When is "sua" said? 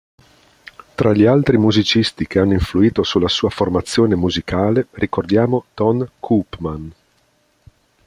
3.27-3.51